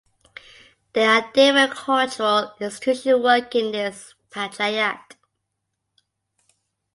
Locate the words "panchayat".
4.31-5.11